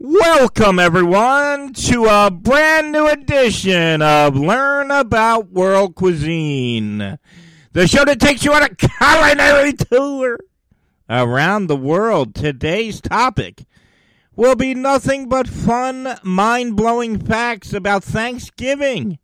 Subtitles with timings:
[0.00, 7.18] Welcome, everyone, to a brand new edition of Learn About World Cuisine,
[7.72, 10.38] the show that takes you on a culinary tour
[11.10, 12.36] around the world.
[12.36, 13.64] Today's topic
[14.36, 19.18] will be nothing but fun, mind blowing facts about Thanksgiving.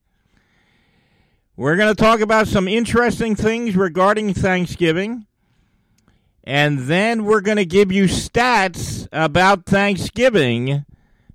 [1.57, 5.29] We're going to talk about some interesting things regarding Thanksgiving.
[6.47, 10.85] And then we're going to give you stats about Thanksgiving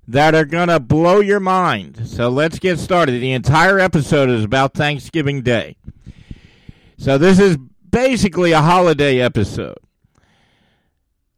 [0.06, 2.08] that are going to blow your mind.
[2.08, 3.20] So let's get started.
[3.20, 5.76] The entire episode is about Thanksgiving Day.
[6.96, 7.56] So this is
[7.90, 9.78] basically a holiday episode.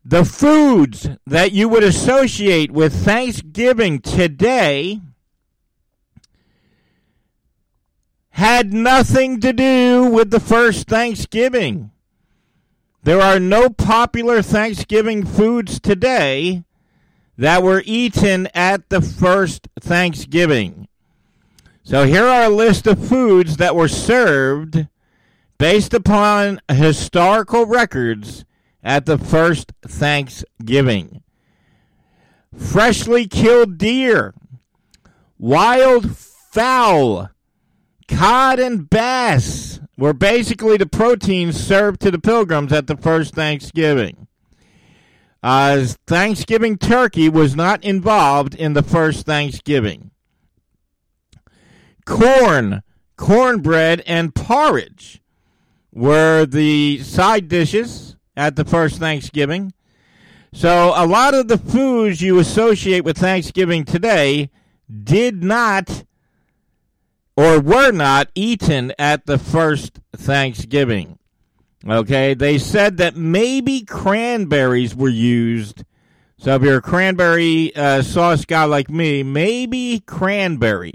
[0.05, 5.01] The foods that you would associate with Thanksgiving today
[8.31, 11.91] had nothing to do with the first Thanksgiving.
[13.05, 16.63] There are no popular Thanksgiving foods today
[17.37, 20.87] that were eaten at the first Thanksgiving.
[21.83, 24.87] So here are a list of foods that were served
[25.59, 28.45] based upon historical records
[28.85, 31.25] at the first Thanksgiving.
[32.57, 34.33] Freshly killed deer,
[35.39, 37.31] wild fowl,
[38.07, 44.27] cod and bass, were basically the proteins served to the pilgrims at the first Thanksgiving.
[45.43, 50.13] Uh, Thanksgiving turkey was not involved in the first Thanksgiving.
[52.05, 52.83] Corn,
[53.17, 55.21] cornbread, and porridge
[55.93, 59.73] were the side dishes at the first Thanksgiving.
[60.53, 64.51] So a lot of the foods you associate with Thanksgiving today
[65.03, 66.05] did not
[67.37, 71.19] or were not eaten at the first Thanksgiving.
[71.87, 75.85] Okay, they said that maybe cranberries were used.
[76.39, 80.95] So if you're a cranberry uh, sauce guy like me, maybe cranberry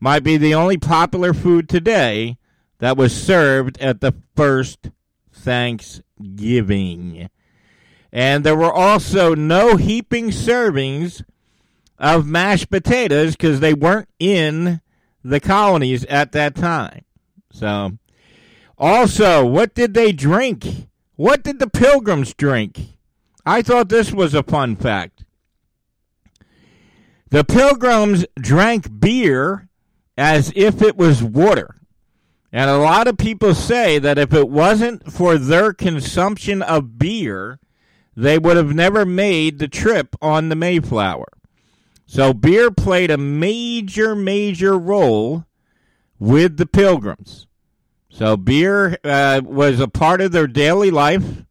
[0.00, 2.38] might be the only popular food today
[2.78, 4.90] that was served at the first
[5.32, 7.28] Thanksgiving.
[8.12, 11.22] And there were also no heaping servings
[11.98, 14.80] of mashed potatoes because they weren't in
[15.28, 17.04] the colonies at that time.
[17.52, 17.98] So,
[18.78, 20.88] also, what did they drink?
[21.16, 22.80] What did the pilgrims drink?
[23.44, 25.24] I thought this was a fun fact.
[27.30, 29.68] The pilgrims drank beer
[30.16, 31.76] as if it was water.
[32.52, 37.58] And a lot of people say that if it wasn't for their consumption of beer,
[38.16, 41.28] they would have never made the trip on the Mayflower.
[42.06, 45.44] So beer played a major, major role
[46.18, 47.46] with the pilgrims.
[48.08, 51.44] So beer uh, was a part of their daily life,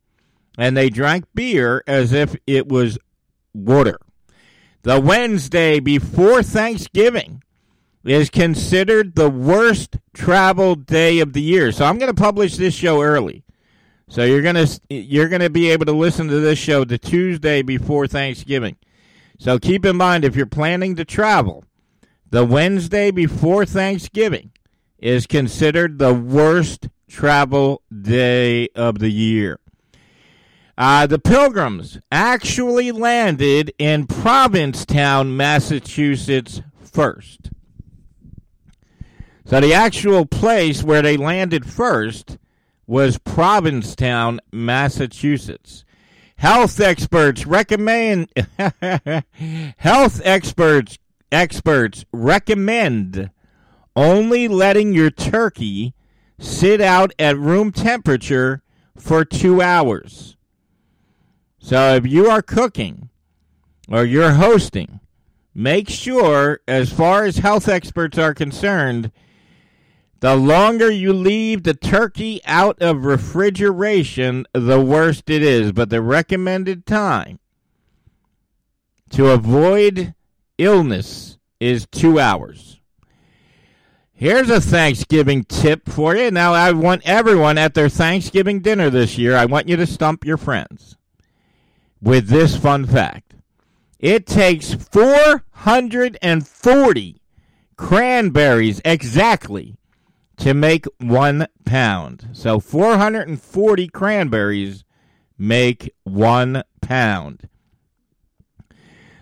[0.58, 2.98] and they drank beer as if it was
[3.54, 4.00] water.
[4.82, 7.44] The Wednesday before Thanksgiving
[8.04, 11.72] is considered the worst travel day of the year.
[11.72, 13.44] So I'm going to publish this show early.
[14.08, 17.00] So you're going to you're going to be able to listen to this show the
[17.00, 18.78] Tuesday before Thanksgiving.
[19.38, 21.66] So keep in mind if you're planning to travel,
[22.30, 24.52] the Wednesday before Thanksgiving
[24.98, 29.60] is considered the worst travel day of the year.
[30.78, 37.52] Uh, the Pilgrims actually landed in Provincetown, Massachusetts first.
[39.46, 42.38] So the actual place where they landed first
[42.88, 45.85] was Provincetown, Massachusetts.
[46.46, 48.30] Health experts recommend
[49.78, 51.00] health experts
[51.32, 53.32] experts recommend
[53.96, 55.96] only letting your turkey
[56.38, 58.62] sit out at room temperature
[58.96, 60.38] for 2 hours.
[61.58, 63.10] So if you are cooking
[63.90, 65.00] or you're hosting,
[65.56, 69.12] make sure as far as health experts are concerned
[70.26, 75.72] the longer you leave the turkey out of refrigeration, the worse it is.
[75.72, 77.38] But the recommended time
[79.12, 80.16] to avoid
[80.58, 82.82] illness is two hours.
[84.14, 86.32] Here's a Thanksgiving tip for you.
[86.32, 90.26] Now, I want everyone at their Thanksgiving dinner this year, I want you to stump
[90.26, 90.98] your friends
[92.02, 93.36] with this fun fact.
[94.00, 97.22] It takes 440
[97.78, 99.78] cranberries exactly
[100.38, 102.30] to make one pound.
[102.34, 104.84] So 440 cranberries
[105.38, 107.50] make one pound.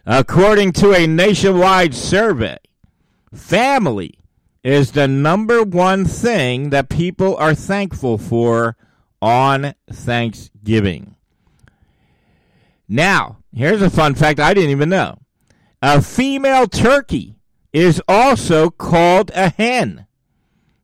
[0.05, 2.57] According to a nationwide survey,
[3.33, 4.19] family
[4.63, 8.75] is the number one thing that people are thankful for
[9.21, 11.15] on Thanksgiving.
[12.87, 15.19] Now, here's a fun fact I didn't even know.
[15.81, 17.35] A female turkey
[17.71, 20.05] is also called a hen.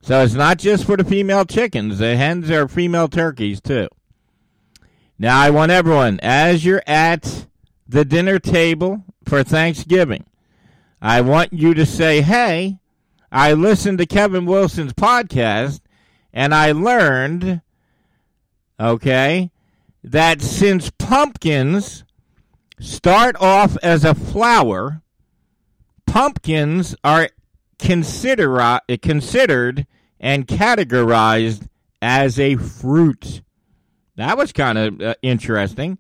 [0.10, 2.00] So it's not just for the female chickens.
[2.00, 3.90] The hens are female turkeys too.
[5.20, 7.46] Now I want everyone, as you're at
[7.88, 10.26] the dinner table for Thanksgiving,
[11.00, 12.80] I want you to say, hey,
[13.32, 15.80] I listened to Kevin Wilson's podcast
[16.34, 17.62] and I learned,
[18.80, 19.52] okay,
[20.04, 22.04] that since pumpkins
[22.80, 25.04] start off as a flower,
[26.08, 27.30] pumpkins are
[27.78, 29.86] consider, considered
[30.19, 31.68] and categorized
[32.01, 33.42] as a fruit.
[34.16, 35.98] That was kind of uh, interesting.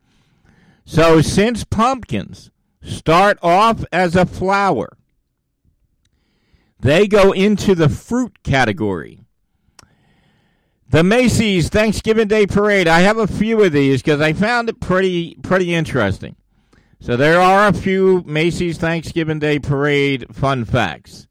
[0.85, 2.51] So, since pumpkins
[2.81, 4.97] start off as a flower,
[6.79, 9.21] they go into the fruit category.
[10.89, 12.87] The Macy's Thanksgiving Day Parade.
[12.87, 16.35] I have a few of these because I found it pretty pretty interesting.
[16.99, 21.27] So there are a few Macy's Thanksgiving Day Parade fun facts.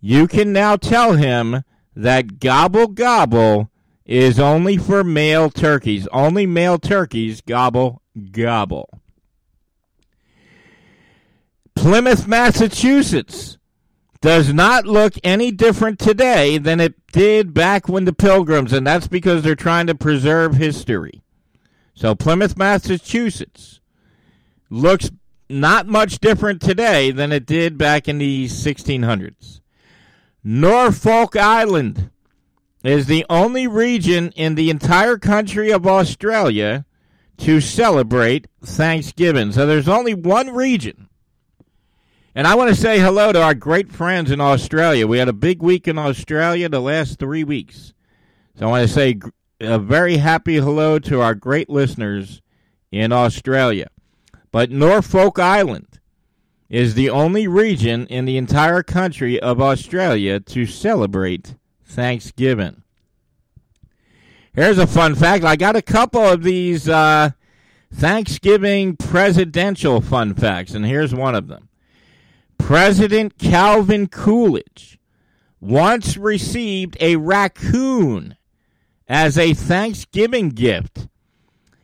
[0.00, 1.64] you can now tell him
[1.96, 3.68] that gobble gobble
[4.06, 6.06] is only for male turkeys.
[6.12, 8.00] Only male turkeys gobble
[8.30, 8.88] gobble.
[11.74, 13.57] Plymouth, Massachusetts
[14.20, 19.08] does not look any different today than it did back when the Pilgrims, and that's
[19.08, 21.22] because they're trying to preserve history.
[21.94, 23.80] So Plymouth, Massachusetts
[24.70, 25.10] looks
[25.48, 29.60] not much different today than it did back in the 1600s.
[30.44, 32.10] Norfolk Island
[32.84, 36.84] is the only region in the entire country of Australia
[37.38, 39.52] to celebrate Thanksgiving.
[39.52, 41.08] So there's only one region.
[42.34, 45.06] And I want to say hello to our great friends in Australia.
[45.06, 47.94] We had a big week in Australia the last three weeks.
[48.58, 49.18] So I want to say
[49.60, 52.42] a very happy hello to our great listeners
[52.92, 53.88] in Australia.
[54.52, 56.00] But Norfolk Island
[56.68, 61.54] is the only region in the entire country of Australia to celebrate
[61.84, 62.82] Thanksgiving.
[64.52, 65.44] Here's a fun fact.
[65.44, 67.30] I got a couple of these uh,
[67.92, 71.67] Thanksgiving presidential fun facts, and here's one of them.
[72.68, 74.98] President Calvin Coolidge
[75.58, 78.36] once received a raccoon
[79.08, 81.08] as a Thanksgiving gift.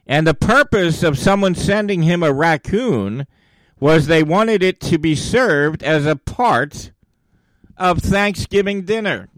[0.06, 3.26] And the purpose of someone sending him a raccoon
[3.80, 6.92] was they wanted it to be served as a part
[7.78, 9.30] of Thanksgiving dinner.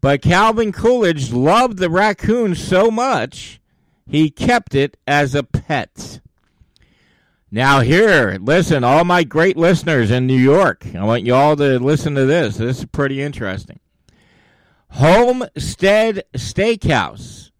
[0.00, 3.60] But Calvin Coolidge loved the raccoon so much,
[4.04, 6.20] he kept it as a pet.
[7.56, 11.78] Now, here, listen, all my great listeners in New York, I want you all to
[11.78, 12.58] listen to this.
[12.58, 13.80] This is pretty interesting.
[14.90, 17.52] Homestead Steakhouse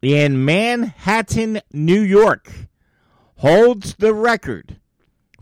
[0.00, 2.50] in Manhattan, New York,
[3.36, 4.80] holds the record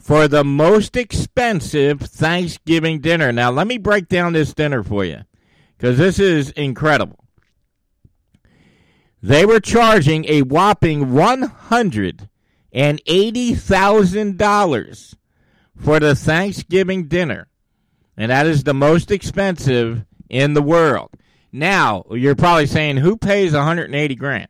[0.01, 3.31] for the most expensive Thanksgiving dinner.
[3.31, 5.21] Now, let me break down this dinner for you
[5.79, 7.25] because this is incredible.
[9.23, 11.15] They were charging a whopping
[12.75, 15.15] $180,000
[15.77, 17.49] for the Thanksgiving dinner,
[18.17, 21.11] and that is the most expensive in the world.
[21.53, 24.49] Now, you're probably saying, who pays 180 grand?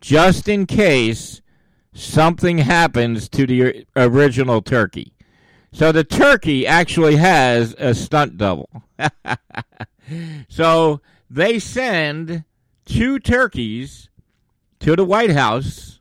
[0.00, 1.40] just in case
[1.92, 5.12] something happens to the original turkey.
[5.72, 8.68] So the turkey actually has a stunt double.
[10.48, 11.00] so
[11.30, 12.44] they send
[12.84, 14.08] two turkeys
[14.84, 15.98] to the White House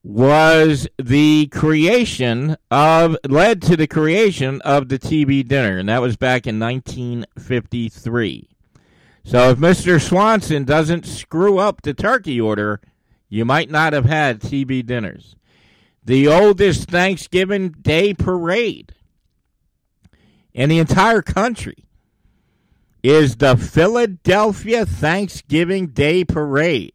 [0.03, 6.17] was the creation of led to the creation of the TV dinner and that was
[6.17, 8.49] back in 1953.
[9.23, 10.01] So if Mr.
[10.01, 12.81] Swanson doesn't screw up the turkey order,
[13.27, 15.35] you might not have had TV dinners.
[16.03, 18.93] The oldest Thanksgiving Day parade
[20.53, 21.85] in the entire country
[23.03, 26.93] is the Philadelphia Thanksgiving Day Parade.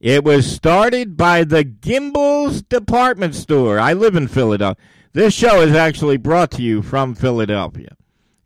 [0.00, 3.78] It was started by the Gimbels Department Store.
[3.78, 4.82] I live in Philadelphia.
[5.12, 7.96] This show is actually brought to you from Philadelphia.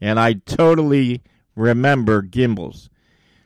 [0.01, 1.23] And I totally
[1.55, 2.89] remember Gimbels.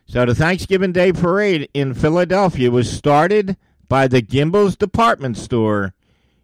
[0.06, 3.56] So the Thanksgiving Day Parade in Philadelphia was started
[3.88, 5.94] by the Gimbels Department Store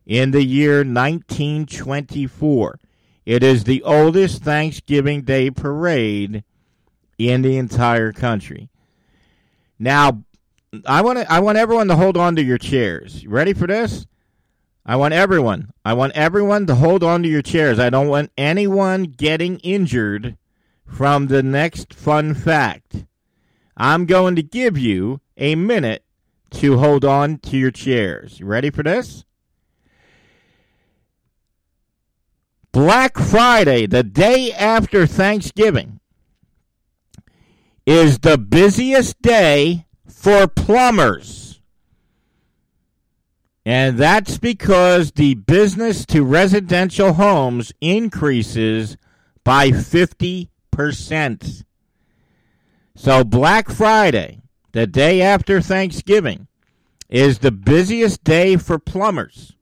[0.06, 2.80] in the year 1924.
[3.26, 6.42] It is the oldest Thanksgiving Day parade
[7.18, 8.70] in the entire country.
[9.78, 10.24] Now,
[10.86, 13.22] I want I want everyone to hold on to your chairs.
[13.22, 14.06] You ready for this?
[14.86, 15.72] I want everyone.
[15.84, 17.78] I want everyone to hold on to your chairs.
[17.78, 20.36] I don't want anyone getting injured
[20.90, 23.04] from the next fun fact.
[23.76, 26.04] I'm going to give you a minute
[26.50, 28.40] to hold on to your chairs.
[28.40, 29.24] You ready for this?
[32.72, 36.00] Black Friday, the day after Thanksgiving,
[37.86, 41.60] is the busiest day for plumbers.
[43.64, 48.96] And that's because the business to residential homes increases
[49.44, 50.48] by 50%.
[52.94, 56.46] So, Black Friday, the day after Thanksgiving,
[57.08, 59.56] is the busiest day for plumbers.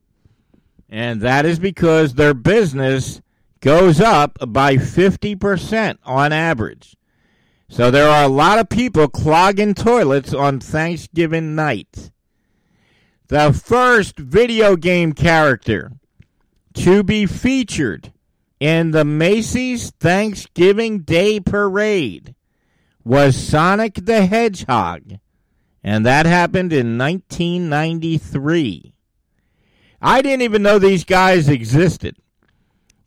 [0.89, 3.21] And that is because their business
[3.61, 6.95] goes up by 50% on average.
[7.69, 12.11] So there are a lot of people clogging toilets on Thanksgiving night.
[13.27, 15.91] The first video game character
[16.73, 18.11] to be featured
[18.59, 22.35] in the Macy's Thanksgiving Day Parade
[23.03, 25.19] was Sonic the Hedgehog
[25.83, 28.93] And that happened in 1993.
[30.01, 32.17] I didn't even know these guys existed.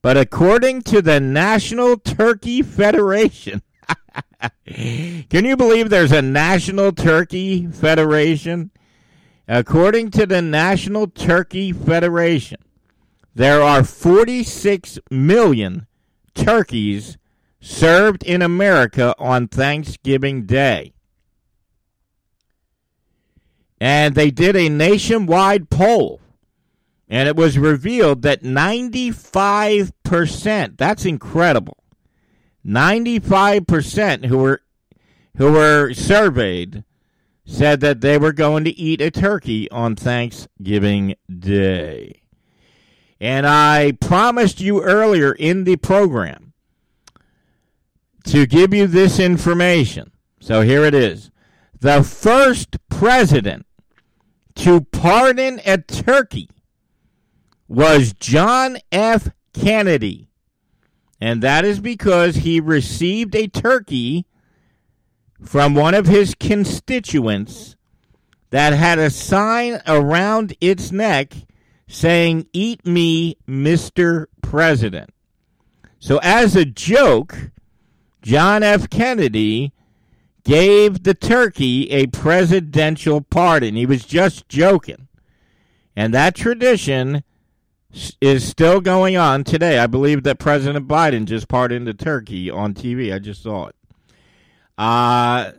[0.02, 3.62] But according to the National Turkey Federation,
[4.66, 8.72] can you believe there's a National Turkey Federation?
[9.46, 12.58] According to the National Turkey Federation,
[13.34, 15.86] there are 46 million
[16.34, 17.16] turkeys
[17.60, 20.92] served in America on Thanksgiving Day.
[23.80, 26.20] And they did a nationwide poll,
[27.08, 31.78] and it was revealed that 95%, that's incredible,
[32.64, 34.60] 95% who were
[35.38, 36.84] who were surveyed
[37.44, 42.21] said that they were going to eat a turkey on Thanksgiving Day.
[43.22, 46.54] And I promised you earlier in the program
[48.24, 50.10] to give you this information.
[50.40, 51.30] So here it is.
[51.78, 53.64] The first president
[54.56, 56.50] to pardon a turkey
[57.68, 59.28] was John F.
[59.54, 60.28] Kennedy.
[61.20, 64.26] And that is because he received a turkey
[65.40, 67.76] from one of his constituents
[68.50, 71.34] that had a sign around its neck
[71.86, 74.26] saying, Eat me, Mr.
[74.42, 75.10] President.
[75.98, 77.50] So, as a joke,
[78.22, 78.90] John F.
[78.90, 79.72] Kennedy
[80.44, 83.76] gave the turkey a presidential pardon.
[83.76, 85.08] He was just joking.
[85.94, 87.22] And that tradition
[88.20, 89.78] is still going on today.
[89.78, 93.14] I believe that President Biden just pardoned the turkey on TV.
[93.14, 93.76] I just saw it.
[94.78, 95.52] Uh,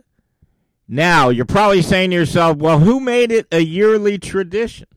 [0.88, 4.88] now, you're probably saying to yourself, well, who made it a yearly tradition?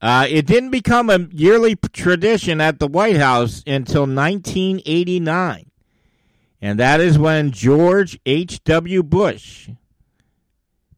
[0.00, 5.70] Uh, it didn't become a yearly tradition at the White House until 1989.
[6.62, 9.02] And that is when George H.W.
[9.02, 9.70] Bush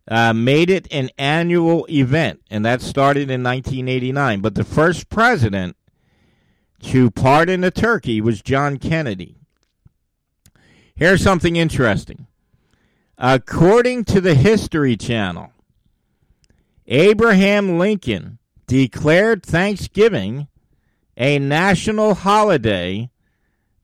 [0.09, 2.43] uh, made it an annual event.
[2.51, 4.41] And that started in 1989.
[4.41, 5.77] But the first president
[6.83, 9.37] to pardon a turkey was John Kennedy.
[10.95, 12.27] Here's something interesting.
[13.19, 15.53] According to the History Channel,
[16.87, 20.49] Abraham Lincoln declared Thanksgiving
[21.17, 23.11] a national holiday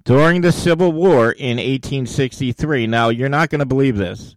[0.04, 2.86] during the Civil War in 1863.
[2.86, 4.36] Now, you're not going to believe this.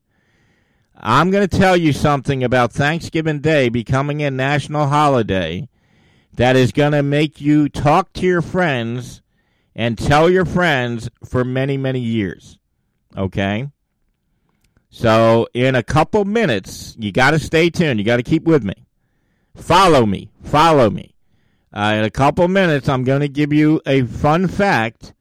[0.96, 5.68] I'm going to tell you something about Thanksgiving Day becoming a national holiday
[6.34, 9.22] that is going to make you talk to your friends
[9.76, 12.60] and tell your friends for many, many years.
[13.18, 13.70] Okay?
[14.90, 18.00] So, in a couple minutes, you got to stay tuned.
[18.00, 18.74] You got to keep with me.
[19.56, 20.30] Follow me.
[20.44, 21.16] Follow me.
[21.74, 25.14] Uh, in a couple minutes, I'm going to give you a fun fact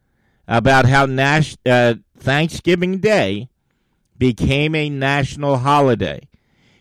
[0.48, 3.48] about how Nash, uh, Thanksgiving Day
[4.18, 6.28] became a national holiday.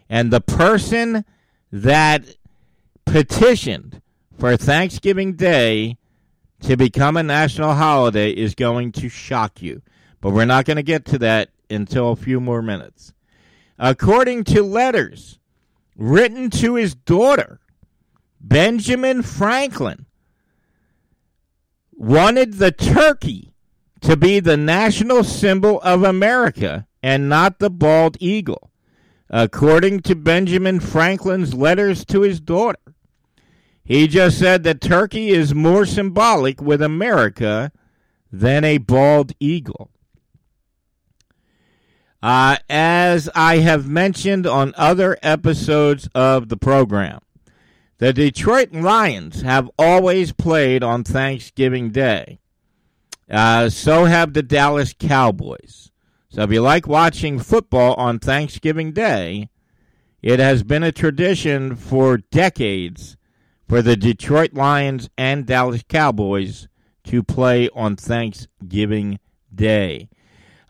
[0.09, 1.23] And the person
[1.71, 2.23] that
[3.05, 4.01] petitioned
[4.37, 5.97] for Thanksgiving Day
[6.61, 9.81] to become a national holiday is going to shock you.
[10.19, 13.13] But we're not going to get to that until a few more minutes.
[13.77, 15.38] According to letters
[15.99, 17.59] written to his daughter,
[18.39, 20.05] Benjamin Franklin
[21.91, 23.53] wanted the turkey
[23.99, 28.71] to be the national symbol of America and not the bald eagle,
[29.29, 32.79] according to Benjamin Franklin's letters to his daughter.
[33.83, 37.73] He just said that turkey is more symbolic with America
[38.31, 39.91] than a bald eagle.
[42.21, 47.19] Uh, as I have mentioned on other episodes of the program,
[47.99, 52.39] the Detroit Lions have always played on Thanksgiving Day.
[53.29, 55.91] Uh, so have the Dallas Cowboys.
[56.29, 59.49] So if you like watching football on Thanksgiving Day,
[60.21, 63.17] it has been a tradition for decades
[63.67, 66.67] for the Detroit Lions and Dallas Cowboys
[67.05, 69.19] to play on Thanksgiving
[69.53, 70.09] Day.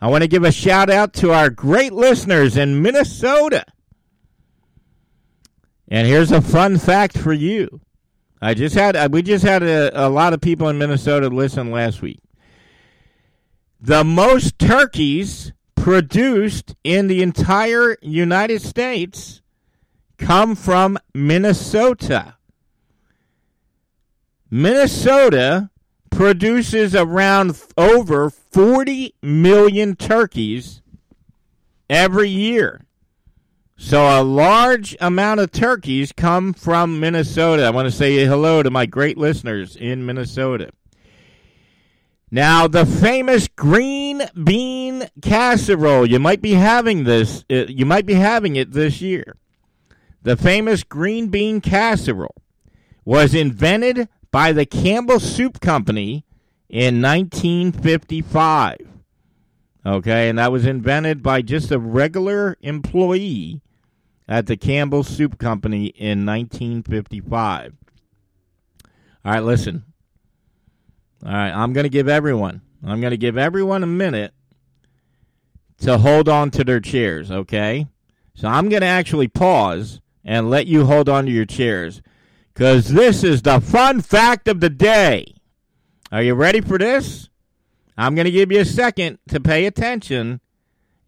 [0.01, 3.65] I want to give a shout out to our great listeners in Minnesota.
[5.87, 7.81] And here's a fun fact for you.
[8.41, 11.71] I just had uh, we just had a, a lot of people in Minnesota listen
[11.71, 12.19] last week.
[13.81, 19.41] The most turkeys produced in the entire United States
[20.17, 22.35] come from Minnesota.
[24.49, 25.69] Minnesota
[26.19, 30.81] produces around over 40 million turkeys
[31.89, 32.81] every year.
[33.77, 37.63] So a large amount of turkeys come from Minnesota.
[37.63, 40.71] I want to say hello to my great listeners in Minnesota.
[42.29, 48.15] Now, the famous green bean casserole, you might be having this, uh, you might be
[48.15, 49.37] having it this year.
[50.23, 52.35] The famous green bean casserole
[53.05, 56.25] was invented by the Campbell Soup Company
[56.69, 58.77] in 1955.
[59.85, 63.61] Okay, and that was invented by just a regular employee
[64.27, 67.73] at the Campbell Soup Company in 1955.
[69.25, 69.83] All right, listen.
[71.25, 74.33] All right, I'm going to give everyone, I'm going to give everyone a minute
[75.79, 77.87] to hold on to their chairs, okay?
[78.35, 82.01] So I'm going to actually pause and let you hold on to your chairs
[82.59, 85.33] because this is the fun fact of the day.
[86.11, 87.29] Are you ready for this?
[87.97, 90.41] I'm going to give you a second to pay attention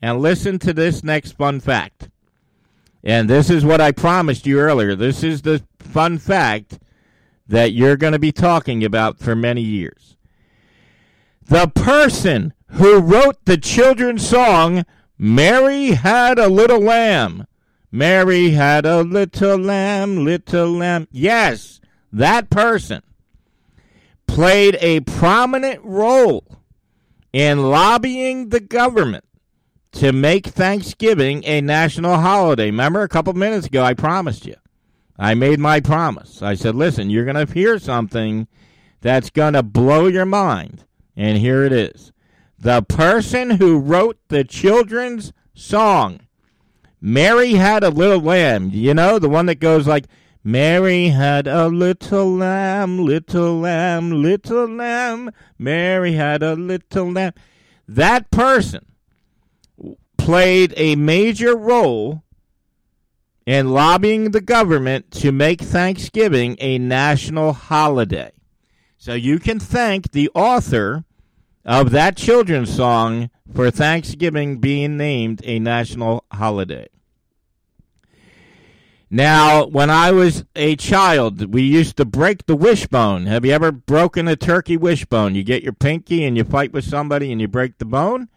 [0.02, 2.10] and listen to this next fun fact.
[3.04, 4.96] And this is what I promised you earlier.
[4.96, 6.80] This is the fun fact
[7.50, 10.16] that you're going to be talking about for many years.
[11.44, 14.86] The person who wrote the children's song,
[15.18, 17.46] Mary Had a Little Lamb.
[17.92, 21.08] Mary had a little lamb, little lamb.
[21.12, 23.02] Yes, that person
[24.28, 26.46] played a prominent role
[27.34, 29.26] in lobbying the government
[29.92, 32.68] to make Thanksgiving a national holiday.
[32.68, 34.56] Remember, a couple minutes ago, I promised you.
[35.20, 36.42] I made my promise.
[36.42, 38.48] I said, listen, you're going to hear something
[39.02, 40.86] that's going to blow your mind.
[41.16, 42.12] And here it is.
[42.58, 46.22] The person who wrote the children's song,
[47.02, 50.06] Mary Had a Little Lamb, you know, the one that goes like,
[50.44, 55.32] Mary had a little lamb, little lamb, little lamb.
[55.60, 57.34] Mary had a little lamb.
[57.88, 58.86] That person
[60.18, 62.24] played a major role
[63.46, 68.32] in lobbying the government to make Thanksgiving a national holiday.
[68.98, 71.04] So you can thank the author
[71.66, 76.88] of that children's song for Thanksgiving being named a national holiday.
[79.14, 83.26] Now, when I was a child, we used to break the wishbone.
[83.26, 85.36] Have you ever broken a turkey wishbone?
[85.36, 88.30] You get your pinky and you fight with somebody and you break the bone?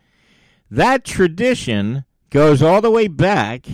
[0.69, 3.67] That tradition goes all the way back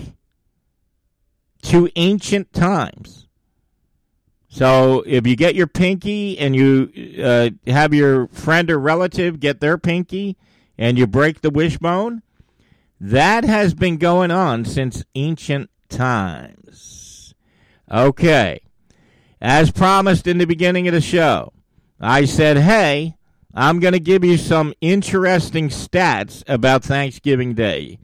[1.63, 3.27] to ancient times.
[4.49, 9.61] So if you get your pinky and you uh, have your friend or relative get
[9.61, 10.37] their pinky
[10.81, 12.23] and you break the wishbone,
[12.99, 17.35] that has been going on since ancient times.
[17.91, 18.63] Okay.
[19.43, 21.53] As promised in the beginning of the show,
[22.01, 23.19] I said, hey,
[23.55, 27.99] I'm going to give you some interesting stats about Thanksgiving Day.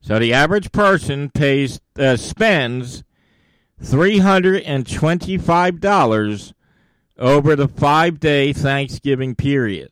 [0.00, 3.02] So the average person pays uh, spends
[3.82, 6.52] $325
[7.18, 9.90] over the five day Thanksgiving period.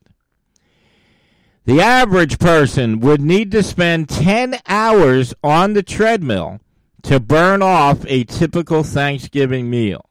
[1.64, 6.60] The average person would need to spend 10 hours on the treadmill
[7.04, 10.10] to burn off a typical Thanksgiving meal.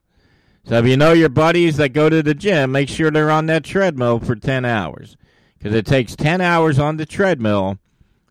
[0.65, 3.47] So if you know your buddies that go to the gym, make sure they're on
[3.47, 5.17] that treadmill for 10 hours.
[5.57, 7.79] Because it takes 10 hours on the treadmill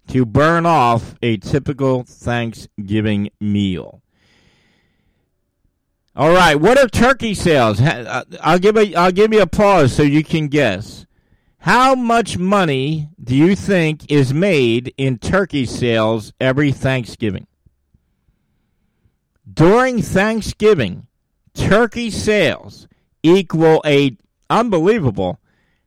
[0.09, 4.03] to burn off a typical Thanksgiving meal.
[6.17, 7.81] All right, what are turkey sales?
[7.81, 11.07] Uh, I'll give a I'll give you a pause so you can guess.
[11.59, 17.47] How much money do you think is made in turkey sales every Thanksgiving?
[19.53, 21.07] During Thanksgiving,
[21.55, 22.89] turkey sales
[23.23, 24.17] equal a
[24.49, 25.41] unbelievable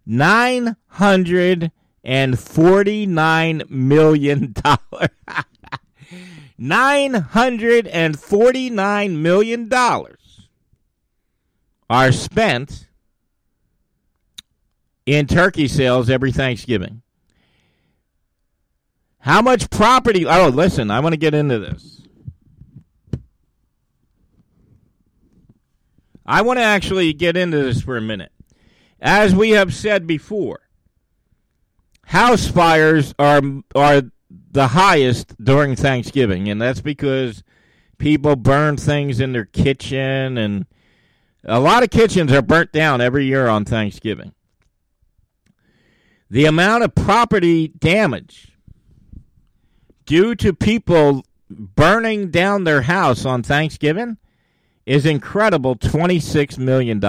[0.05, 1.71] nine hundred
[2.03, 5.09] and forty nine million dollars.
[6.57, 10.47] Nine hundred and forty nine million dollars
[11.89, 12.87] are spent
[15.05, 17.01] in turkey sales every Thanksgiving.
[19.19, 20.25] How much property?
[20.25, 22.02] Oh, listen, I want to get into this.
[26.25, 28.31] I want to actually get into this for a minute.
[29.01, 30.61] As we have said before,
[32.05, 33.41] house fires are
[33.75, 34.03] are
[34.51, 37.43] the highest during Thanksgiving, and that's because
[37.97, 40.65] people burn things in their kitchen and
[41.45, 44.33] a lot of kitchens are burnt down every year on Thanksgiving.
[46.29, 48.53] The amount of property damage
[50.05, 54.17] due to people burning down their house on Thanksgiving
[54.85, 57.01] is incredible $26 million.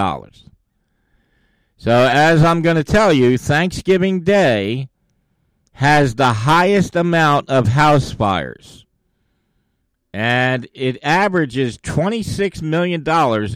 [1.77, 4.89] So, as I'm going to tell you, Thanksgiving Day
[5.75, 8.85] has the highest amount of house fires.
[10.13, 13.03] And it averages $26 million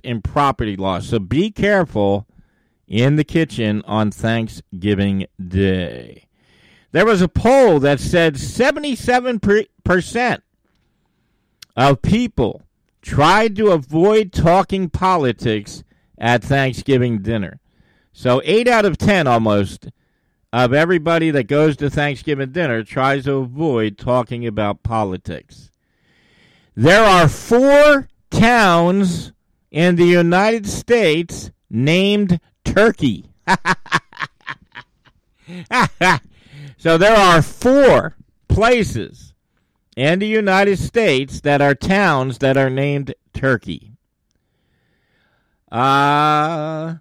[0.03, 1.07] in property loss.
[1.07, 2.27] So be careful
[2.85, 6.27] in the kitchen on Thanksgiving Day.
[6.91, 10.41] There was a poll that said 77%
[11.77, 12.63] of people
[13.01, 15.83] tried to avoid talking politics
[16.17, 17.59] at Thanksgiving dinner.
[18.11, 19.89] So, 8 out of 10 almost
[20.51, 25.69] of everybody that goes to Thanksgiving dinner tries to avoid talking about politics.
[26.75, 29.31] There are four towns
[29.71, 33.29] in the United States named Turkey.
[36.77, 38.15] so there are four
[38.47, 39.28] places
[39.99, 43.91] in the United States that are towns that are named Turkey.
[45.69, 46.95] Uh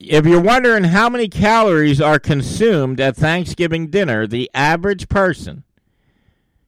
[0.00, 5.62] if you're wondering how many calories are consumed at Thanksgiving dinner, the average person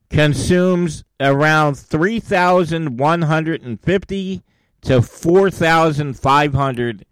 [0.09, 4.43] consumes around 3,150
[4.83, 7.07] to 4,500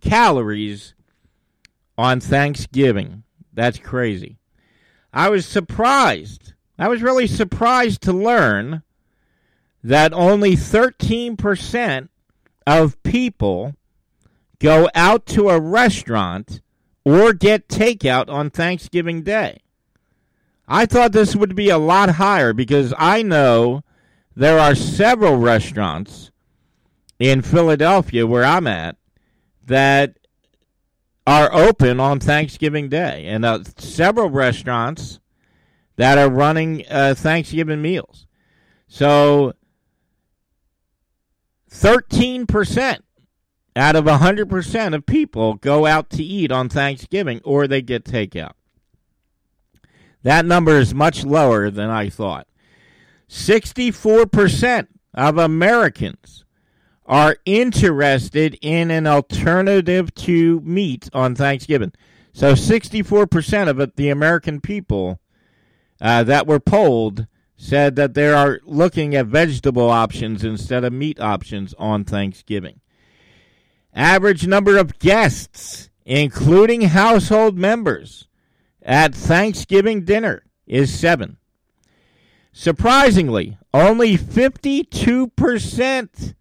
[0.00, 0.94] calories
[1.96, 3.22] on Thanksgiving.
[3.52, 4.40] That's crazy.
[5.12, 6.54] I was surprised.
[6.78, 8.82] I was really surprised to learn
[9.82, 12.08] that only 13%
[12.66, 13.74] of people
[14.58, 16.60] go out to a restaurant
[17.04, 19.60] or get takeout on Thanksgiving Day.
[20.68, 23.82] I thought this would be a lot higher because I know
[24.36, 26.30] there are several restaurants
[27.18, 28.96] in Philadelphia where I'm at
[29.64, 30.18] that
[31.26, 35.18] are open on Thanksgiving Day, and uh, several restaurants
[35.98, 38.28] that are running uh, Thanksgiving meals.
[38.86, 39.52] So,
[41.70, 42.98] 13%
[43.74, 48.52] out of 100% of people go out to eat on Thanksgiving or they get takeout.
[50.22, 52.46] That number is much lower than I thought.
[53.28, 56.44] 64% of Americans
[57.06, 61.92] are interested in an alternative to meat on Thanksgiving.
[62.32, 65.18] So 64% of the American people
[66.00, 71.18] uh, that were polled said that they are looking at vegetable options instead of meat
[71.20, 72.80] options on Thanksgiving.
[73.92, 78.28] Average number of guests, including household members,
[78.82, 81.38] at Thanksgiving dinner is seven.
[82.52, 86.34] Surprisingly, only 52%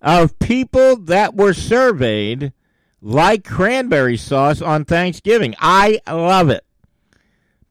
[0.00, 2.52] of people that were surveyed
[3.00, 5.56] like cranberry sauce on Thanksgiving.
[5.58, 6.64] I love it.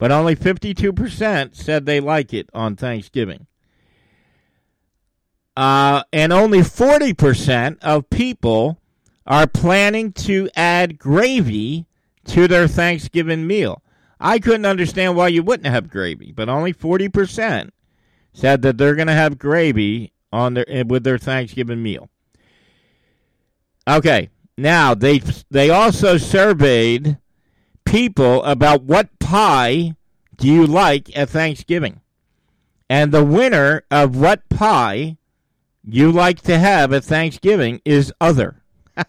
[0.02, 3.46] But only 52% said they like it on Thanksgiving.
[5.56, 8.80] Uh, and only 40% of people
[9.28, 11.86] are planning to add gravy
[12.26, 13.84] to their Thanksgiving meal.
[14.20, 17.70] I couldn't understand why you wouldn't have gravy, but only 40%
[18.34, 22.10] said that they're going to have gravy on their eh, with their Thanksgiving meal.
[23.88, 25.20] Okay, now they
[25.52, 27.20] they also surveyed
[27.86, 29.96] people about what pie
[30.38, 32.02] do you like at Thanksgiving,
[32.90, 35.18] and the winner of what pie
[35.84, 38.62] you like to have at Thanksgiving is other.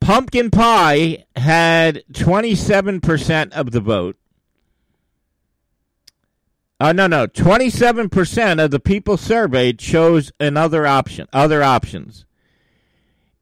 [0.00, 4.16] Pumpkin pie had 27% of the vote.
[6.78, 7.26] Uh, no, no.
[7.26, 12.24] 27% of the people surveyed chose another option, other options.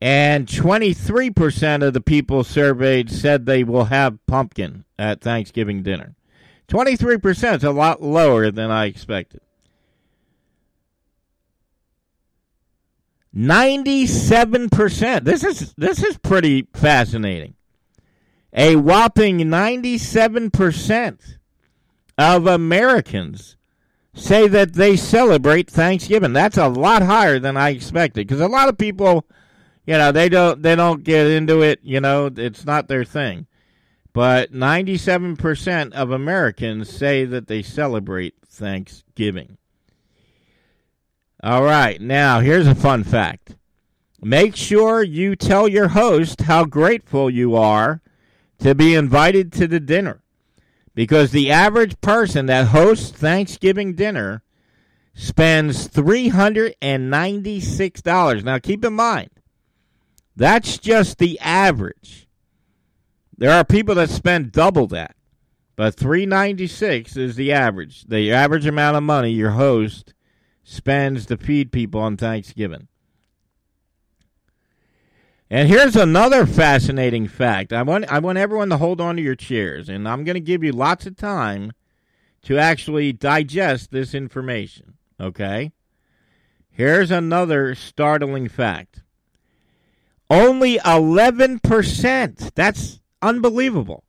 [0.04, 6.14] And 23% of the people surveyed said they will have pumpkin at Thanksgiving dinner.
[6.68, 9.40] 23% is a lot lower than I expected.
[13.34, 15.24] 97%.
[15.24, 17.54] This is this is pretty fascinating.
[18.52, 21.38] A whopping 97%
[22.18, 23.56] of Americans
[24.12, 26.34] say that they celebrate Thanksgiving.
[26.34, 29.24] That's a lot higher than I expected because a lot of people,
[29.86, 33.46] you know, they don't they don't get into it, you know, it's not their thing.
[34.12, 39.58] But 97% of Americans say that they celebrate Thanksgiving.
[41.42, 43.56] All right, now here's a fun fact.
[44.22, 48.00] Make sure you tell your host how grateful you are
[48.60, 50.22] to be invited to the dinner
[50.94, 54.42] because the average person that hosts Thanksgiving dinner
[55.12, 58.44] spends $396.
[58.44, 59.30] Now keep in mind,
[60.36, 62.26] that's just the average.
[63.36, 65.16] There are people that spend double that.
[65.76, 68.04] But 396 is the average.
[68.04, 70.14] The average amount of money your host
[70.62, 72.88] spends to feed people on Thanksgiving.
[75.50, 77.72] And here's another fascinating fact.
[77.72, 80.40] I want I want everyone to hold on to your chairs, and I'm going to
[80.40, 81.72] give you lots of time
[82.42, 84.94] to actually digest this information.
[85.20, 85.72] Okay?
[86.70, 89.03] Here's another startling fact.
[90.34, 94.02] Only 11%, that's unbelievable.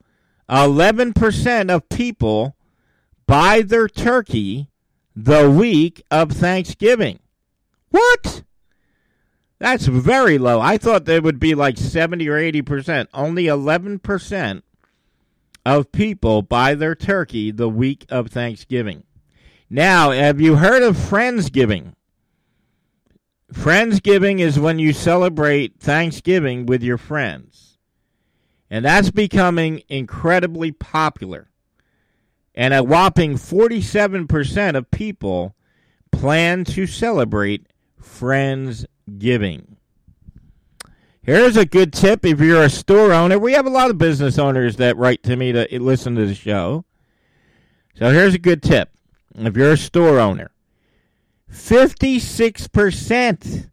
[0.50, 2.56] 11% of people
[3.28, 4.72] buy their turkey
[5.16, 7.20] the week of Thanksgiving.
[7.90, 8.44] What?
[9.60, 10.60] That's very low.
[10.60, 13.08] I thought there would be like 70 or 80%.
[13.14, 14.64] Only 11%
[15.64, 19.04] of people buy their turkey the week of Thanksgiving.
[19.70, 21.95] Now, have you heard of Friendsgiving?
[23.54, 27.78] Friendsgiving is when you celebrate Thanksgiving with your friends.
[28.70, 31.50] And that's becoming incredibly popular.
[32.56, 35.56] And a whopping 47% of people
[36.12, 37.68] plan to celebrate
[38.02, 39.76] Friendsgiving.
[41.22, 43.40] Here's a good tip if you're a store owner.
[43.40, 46.36] We have a lot of business owners that write to me to listen to the
[46.36, 46.86] show.
[47.96, 48.90] So here's a good tip.
[49.36, 50.52] If you're a store owner,
[51.52, 53.70] 56%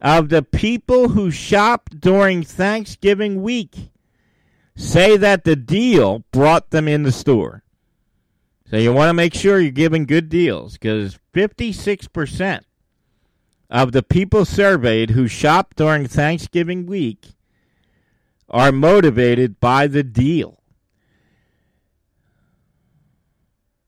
[0.00, 3.90] of the people who shop during Thanksgiving week
[4.74, 7.62] say that the deal brought them in the store.
[8.70, 12.60] So you want to make sure you're giving good deals because 56%
[13.68, 17.32] of the people surveyed who shop during Thanksgiving week
[18.48, 20.62] are motivated by the deal.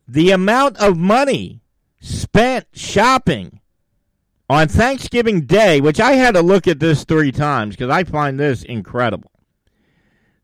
[0.06, 1.61] The amount of money
[2.02, 3.60] spent shopping
[4.50, 8.38] on Thanksgiving Day, which I had to look at this three times because I find
[8.38, 9.30] this incredible.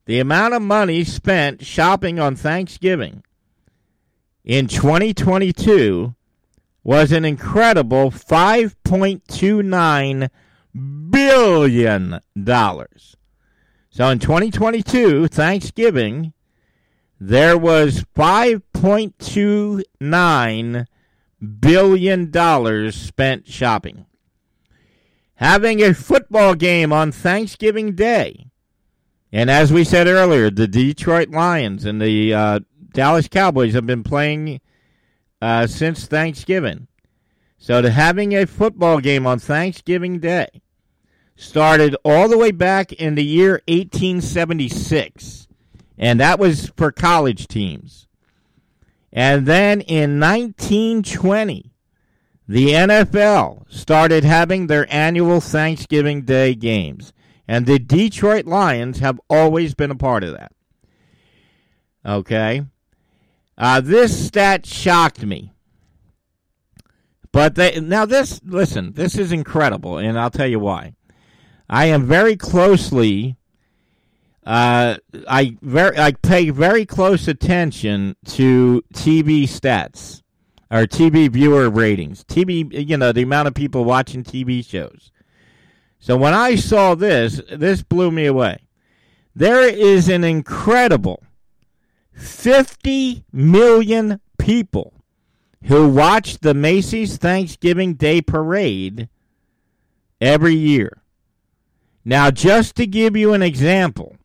[0.07, 3.23] The amount of money spent shopping on Thanksgiving
[4.45, 6.15] in 2022
[6.83, 10.31] was an incredible $5.29
[11.11, 12.21] billion.
[13.91, 16.33] So in 2022, Thanksgiving,
[17.21, 20.87] there was $5.29
[21.41, 24.07] billion dollars spent shopping.
[25.37, 28.51] Having a football game on Thanksgiving Day.
[29.31, 32.61] And as we said earlier, the Detroit Lions and the uh,
[32.93, 34.61] Dallas Cowboys have been playing
[35.41, 36.89] uh, since Thanksgiving.
[37.59, 40.49] So to having a football game on Thanksgiving Day
[41.37, 45.47] started all the way back in the year 1876,
[45.97, 48.08] and that was for college teams.
[49.19, 51.73] And then in 1920,
[52.47, 57.13] the NFL started having their annual Thanksgiving Day games.
[57.49, 60.53] And the Detroit Lions have always been a part of that.
[62.07, 62.65] Okay?
[63.57, 65.53] Uh, this stat shocked me.
[67.33, 70.95] But they, now this, listen, this is incredible, and I'll tell you why.
[71.69, 73.37] I am very closely,
[74.49, 74.97] uh,
[75.29, 80.23] I very, I pay very close attention to TV stats
[80.71, 82.25] or TV viewer ratings.
[82.25, 85.13] TV, you know, the amount of people watching TV shows.
[85.99, 88.61] So when I saw this, this blew me away.
[89.37, 91.23] There is an incredible
[92.15, 94.95] 50 million people
[95.65, 99.11] who watch the Macy's Thanksgiving Day Parade
[100.23, 101.03] every year.
[102.03, 104.17] Now, just to give you an example,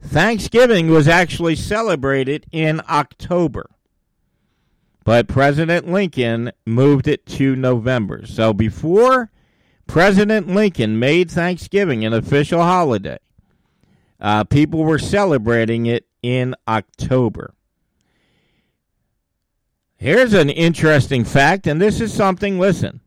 [0.01, 3.69] Thanksgiving was actually celebrated in October.
[5.03, 8.25] But President Lincoln moved it to November.
[8.25, 9.31] So before
[9.85, 13.19] President Lincoln made Thanksgiving an official holiday,
[14.19, 17.53] uh, people were celebrating it in October.
[19.97, 23.01] Here's an interesting fact, and this is something, listen,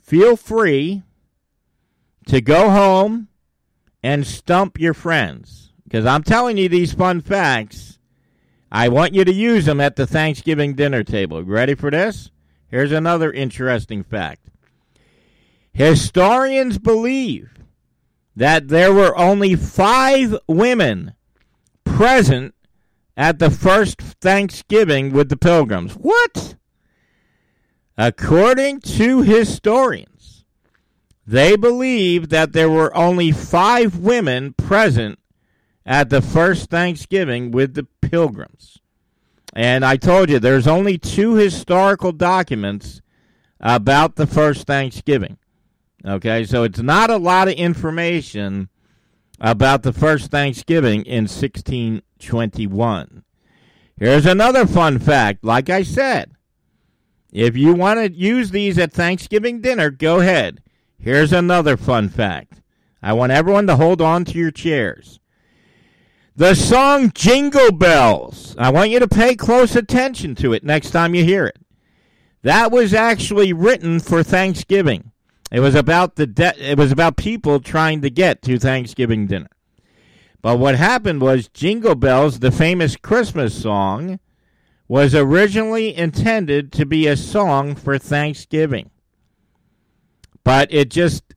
[0.00, 1.02] feel free
[2.28, 3.28] to go home
[4.02, 5.72] and stump your friends.
[5.84, 7.98] Because I'm telling you these fun facts.
[8.70, 11.42] I want you to use them at the Thanksgiving dinner table.
[11.42, 12.30] Ready for this?
[12.68, 14.50] Here's another interesting fact.
[15.72, 17.50] Historians believe
[18.36, 21.14] that there were only five women
[21.84, 22.54] present
[23.16, 25.94] at the first Thanksgiving with the Pilgrims.
[25.94, 26.56] What?
[27.96, 30.17] According to historians,
[31.28, 35.18] they believe that there were only five women present
[35.84, 38.78] at the first Thanksgiving with the Pilgrims.
[39.52, 43.02] And I told you, there's only two historical documents
[43.60, 45.36] about the first Thanksgiving.
[46.02, 48.70] Okay, so it's not a lot of information
[49.38, 53.22] about the first Thanksgiving in 1621.
[53.98, 55.44] Here's another fun fact.
[55.44, 56.32] Like I said,
[57.30, 60.62] if you want to use these at Thanksgiving dinner, go ahead.
[60.98, 62.60] Here's another fun fact.
[63.02, 65.20] I want everyone to hold on to your chairs.
[66.34, 68.54] The song Jingle Bells.
[68.58, 71.58] I want you to pay close attention to it next time you hear it.
[72.42, 75.12] That was actually written for Thanksgiving.
[75.50, 79.48] It was about the de- it was about people trying to get to Thanksgiving dinner.
[80.42, 84.20] But what happened was Jingle Bells, the famous Christmas song,
[84.86, 88.90] was originally intended to be a song for Thanksgiving.
[90.48, 91.34] But it just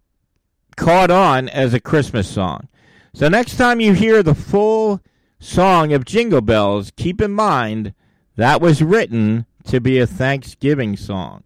[0.77, 2.69] caught on as a Christmas song.
[3.13, 5.01] So next time you hear the full
[5.37, 7.93] song of Jingle Bells, keep in mind
[8.37, 11.43] that was written to be a Thanksgiving song.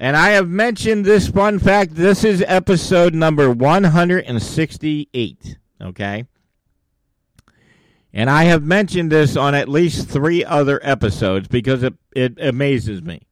[0.00, 1.96] And I have mentioned this fun fact.
[1.96, 5.58] This is episode number 168.
[5.82, 6.24] Okay.
[8.14, 13.02] And I have mentioned this on at least three other episodes because it, it amazes
[13.02, 13.26] me.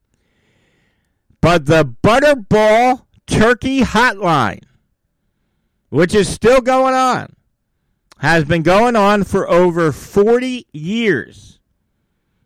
[1.40, 4.62] But the Butterball Turkey Hotline,
[5.88, 7.34] which is still going on,
[8.18, 11.58] has been going on for over 40 years.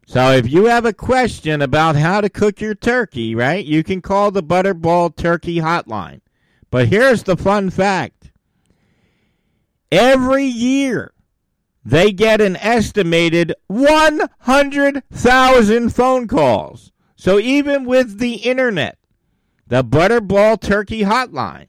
[0.07, 4.03] So if you have a question about how to cook your turkey, right, you can
[4.03, 6.23] call the Butterball Turkey Hotline.
[6.71, 8.33] But here's the fun fact
[9.93, 11.13] every year,
[11.85, 16.93] they get an estimated 100,000 phone calls.
[17.17, 18.99] So even with the internet,
[19.71, 21.69] the Butterball Turkey Hotline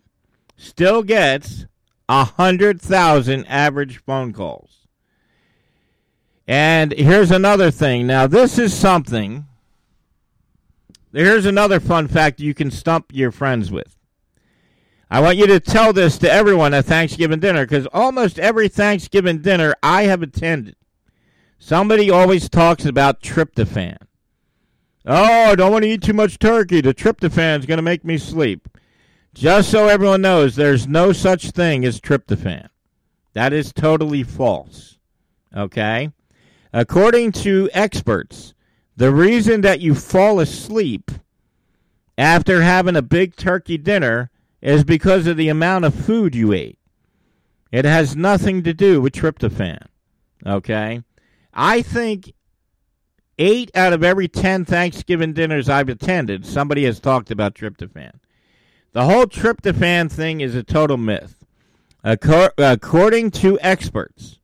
[0.57, 1.67] still gets
[2.07, 4.87] 100,000 average phone calls.
[6.47, 8.07] And here's another thing.
[8.07, 9.45] Now, this is something.
[11.13, 13.95] Here's another fun fact you can stump your friends with.
[15.11, 19.43] I want you to tell this to everyone at Thanksgiving dinner because almost every Thanksgiving
[19.43, 20.75] dinner I have attended,
[21.59, 23.97] somebody always talks about tryptophan.
[25.05, 26.81] Oh, don't want to eat too much turkey.
[26.81, 28.67] The tryptophan is going to make me sleep.
[29.33, 32.67] Just so everyone knows, there's no such thing as tryptophan.
[33.33, 34.97] That is totally false.
[35.55, 36.11] Okay?
[36.73, 38.53] According to experts,
[38.95, 41.11] the reason that you fall asleep
[42.17, 44.29] after having a big turkey dinner
[44.61, 46.77] is because of the amount of food you ate.
[47.71, 49.87] It has nothing to do with tryptophan.
[50.45, 51.01] Okay?
[51.53, 52.33] I think
[53.41, 58.19] eight out of every 10 Thanksgiving dinners I've attended, somebody has talked about tryptophan.
[58.93, 61.43] The whole tryptophan thing is a total myth.
[62.03, 64.39] According to experts,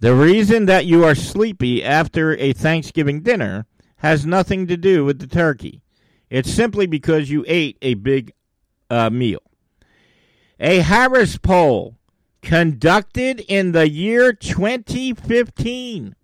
[0.00, 3.66] the reason that you are sleepy after a Thanksgiving dinner
[3.96, 5.80] has nothing to do with the turkey.
[6.28, 8.32] It's simply because you ate a big
[8.90, 9.42] uh, meal.
[10.58, 11.96] A Harris poll
[12.42, 16.16] conducted in the year 2015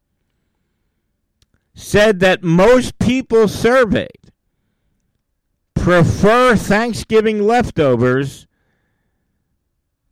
[1.76, 4.32] said that most people surveyed
[5.74, 8.46] prefer Thanksgiving leftovers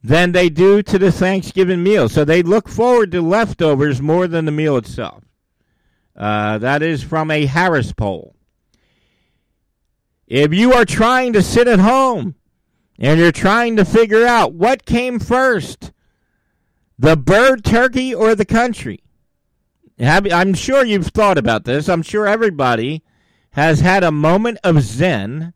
[0.03, 2.09] than they do to the Thanksgiving meal.
[2.11, 5.25] So they look forward to leftovers more than the meal itself.
[6.15, 8.37] Uh, that is from a Harris poll.
[10.27, 12.35] If you are trying to sit at home
[12.99, 15.93] and you're trying to figure out what came first,
[16.99, 19.04] the bird, turkey, or the country,
[19.99, 21.89] I'm sure you've thought about this.
[21.89, 23.03] I'm sure everybody
[23.53, 25.55] has had a moment of zen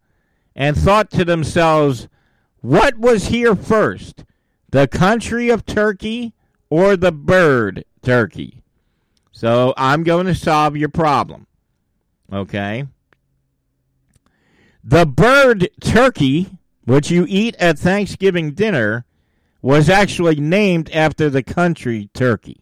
[0.54, 2.08] and thought to themselves,
[2.60, 4.24] what was here first,
[4.70, 6.34] the country of Turkey
[6.70, 8.62] or the bird turkey?
[9.32, 11.46] So I'm going to solve your problem.
[12.32, 12.86] Okay?
[14.82, 19.04] The bird turkey, which you eat at Thanksgiving dinner,
[19.62, 22.60] was actually named after the country Turkey.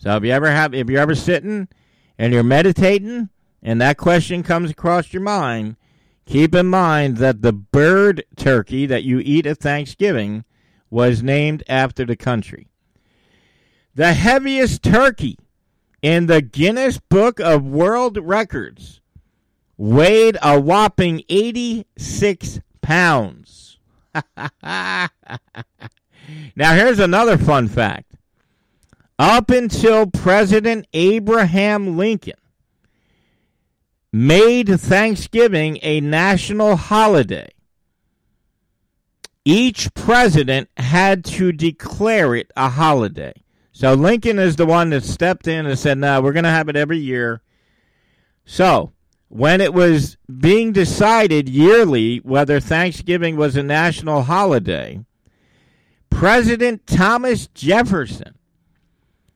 [0.00, 1.68] So if you ever have if you're ever sitting
[2.18, 3.28] and you're meditating
[3.62, 5.76] and that question comes across your mind,
[6.24, 10.46] keep in mind that the bird turkey that you eat at Thanksgiving
[10.88, 12.68] was named after the country.
[13.94, 15.38] The heaviest turkey
[16.00, 19.02] in the Guinness Book of World Records
[19.76, 23.78] weighed a whopping 86 pounds.
[24.62, 25.10] now,
[26.56, 28.09] here's another fun fact.
[29.20, 32.38] Up until President Abraham Lincoln
[34.10, 37.50] made Thanksgiving a national holiday,
[39.44, 43.34] each president had to declare it a holiday.
[43.72, 46.70] So Lincoln is the one that stepped in and said, no, we're going to have
[46.70, 47.42] it every year.
[48.46, 48.92] So
[49.28, 55.04] when it was being decided yearly whether Thanksgiving was a national holiday,
[56.08, 58.36] President Thomas Jefferson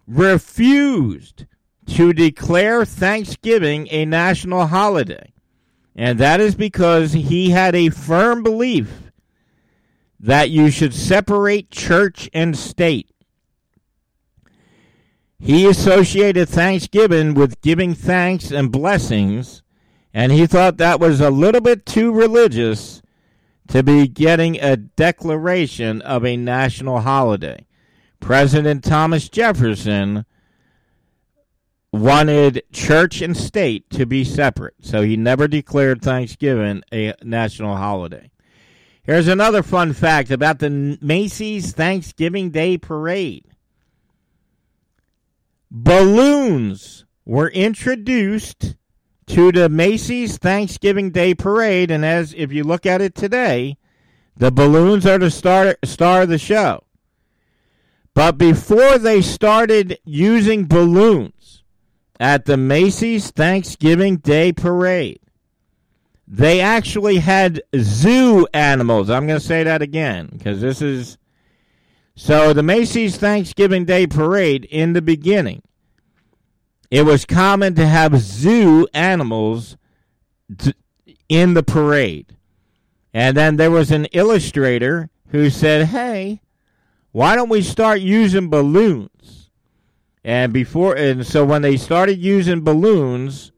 [0.07, 1.47] refused
[1.87, 5.33] to declare Thanksgiving a national holiday.
[5.97, 9.05] And that is because he had a firm belief
[10.19, 13.11] that you should separate church and state.
[15.39, 19.63] He associated Thanksgiving with giving thanks and blessings,
[20.15, 23.03] and he thought that was a little bit too religious
[23.69, 27.67] to be getting a declaration of a national holiday.
[28.25, 30.25] President Thomas Jefferson
[31.93, 38.31] wanted church and state to be separate, so he never declared Thanksgiving a national holiday.
[39.03, 43.45] Here's another fun fact about the Macy's Thanksgiving Day Parade.
[45.71, 48.75] Balloons were introduced
[49.27, 53.77] to the Macy's Thanksgiving Day Parade, and as if you look at it today,
[54.35, 56.84] the balloons are the star, star of the show.
[58.15, 61.65] But before they started using balloons
[62.21, 65.21] at the Macy's Thanksgiving Day Parade,
[66.27, 69.11] they actually had zoo animals.
[69.11, 71.19] I'm going to say that again because this is
[72.17, 75.63] so the Macy's Thanksgiving Day Parade in the beginning,
[76.91, 79.77] it was common to have zoo animals
[81.29, 82.37] in the parade.
[83.13, 86.41] And then there was an illustrator who said, "Hey,
[87.15, 89.51] why don't we start using balloons?"
[90.25, 93.53] And before and so when they started using balloons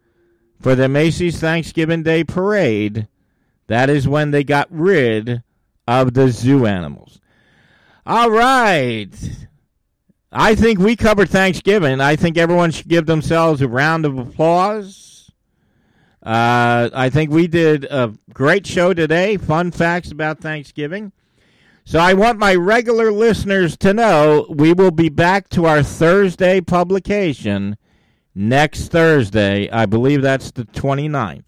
[0.60, 3.08] for the Macy's Thanksgiving Day Parade,
[3.68, 5.42] that is when they got rid
[5.88, 7.20] of the zoo animals.
[8.04, 9.08] All right.
[10.32, 12.00] I think we covered Thanksgiving.
[12.00, 15.30] I think everyone should give themselves a round of applause.
[16.22, 19.36] Uh, I think we did a great show today.
[19.36, 21.12] Fun facts about Thanksgiving.
[21.88, 26.60] So I want my regular listeners to know we will be back to our Thursday
[26.60, 27.76] publication
[28.34, 29.70] next Thursday.
[29.70, 31.44] I believe that's the 29th.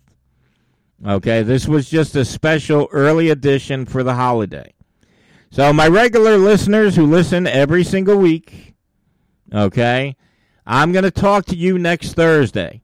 [1.05, 4.73] Okay, this was just a special early edition for the holiday.
[5.51, 8.75] So, my regular listeners who listen every single week,
[9.53, 10.15] okay,
[10.65, 12.83] I'm going to talk to you next Thursday.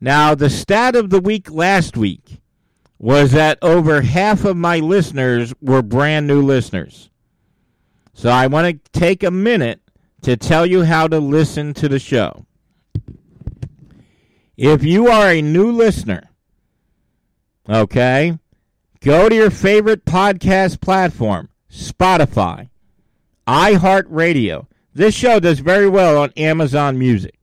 [0.00, 2.40] Now, the stat of the week last week
[2.98, 7.10] was that over half of my listeners were brand new listeners.
[8.14, 9.80] So, I want to take a minute
[10.22, 12.46] to tell you how to listen to the show.
[14.56, 16.30] If you are a new listener,
[17.68, 18.38] okay,
[19.00, 22.70] go to your favorite podcast platform Spotify,
[23.46, 24.66] iHeartRadio.
[24.94, 27.34] This show does very well on Amazon Music.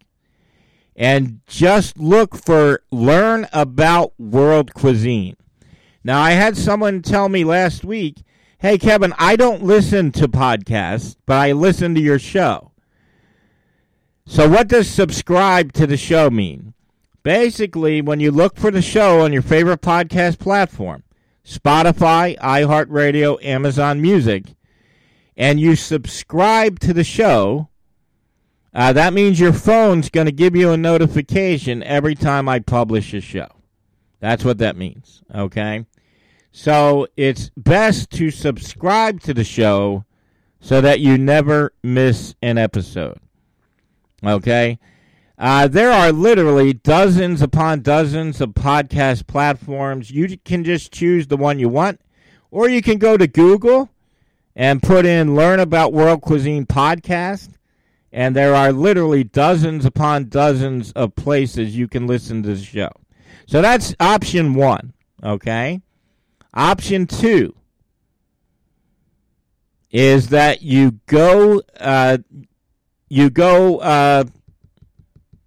[0.95, 5.38] And just look for Learn About World Cuisine.
[6.04, 8.24] Now, I had someone tell me last week,
[8.58, 12.72] hey, Kevin, I don't listen to podcasts, but I listen to your show.
[14.26, 16.74] So, what does subscribe to the show mean?
[17.24, 21.04] Basically, when you look for the show on your favorite podcast platform,
[21.45, 24.43] Spotify, iHeartRadio, Amazon Music,
[25.38, 27.70] and you subscribe to the show,
[28.74, 33.14] uh, that means your phone's going to give you a notification every time I publish
[33.14, 33.47] a show.
[34.20, 35.86] That's what that means, okay?
[36.56, 40.06] So it's best to subscribe to the show
[40.62, 43.18] so that you never miss an episode,
[44.24, 44.78] okay?
[45.36, 50.12] Uh, there are literally dozens upon dozens of podcast platforms.
[50.12, 51.99] You can just choose the one you want,
[52.51, 53.89] or you can go to Google
[54.56, 57.49] and put in Learn About World Cuisine Podcast.
[58.12, 62.91] And there are literally dozens upon dozens of places you can listen to the show.
[63.47, 64.93] So that's option one,
[65.24, 65.82] okay?
[66.54, 67.56] Option two
[69.89, 72.18] is that you go, uh,
[73.10, 74.24] you go, uh,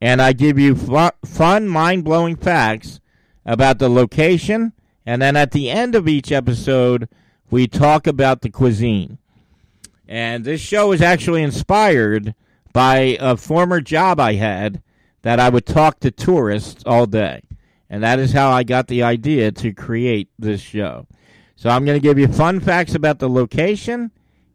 [0.00, 3.00] and I give you fun, mind blowing facts
[3.46, 4.72] about the location.
[5.06, 7.08] And then at the end of each episode,
[7.50, 9.16] we talk about the cuisine.
[10.06, 12.34] And this show is actually inspired
[12.72, 14.82] by a former job I had
[15.22, 17.42] that I would talk to tourists all day.
[17.88, 21.06] And that is how I got the idea to create this show.
[21.56, 24.12] So I'm going to give you fun facts about the location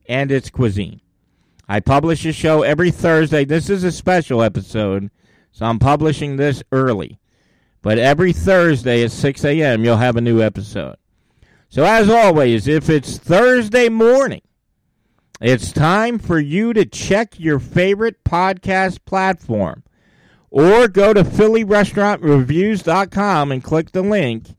[0.08, 1.02] and its cuisine.
[1.68, 3.44] I publish a show every Thursday.
[3.44, 5.10] This is a special episode,
[5.52, 7.20] so I'm publishing this early.
[7.82, 10.96] But every Thursday at 6 a.m., you'll have a new episode.
[11.70, 14.42] So, as always, if it's Thursday morning,
[15.42, 19.84] it's time for you to check your favorite podcast platform
[20.50, 24.56] or go to PhillyRestaurantReviews.com and click the link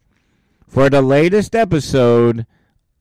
[0.68, 2.46] for the latest episode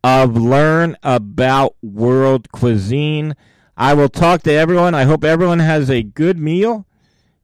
[0.04, 3.36] of Learn About World Cuisine.
[3.76, 4.94] I will talk to everyone.
[4.94, 6.86] I hope everyone has a good meal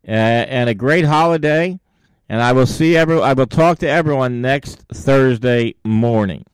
[0.07, 1.79] uh, and a great holiday.
[2.29, 3.19] And I will see every.
[3.19, 6.45] I will talk to everyone next Thursday morning.